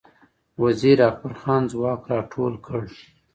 [0.63, 2.83] وزیر اکبرخان ځواک را ټول کړ